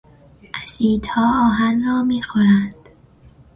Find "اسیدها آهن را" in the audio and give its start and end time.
0.63-2.03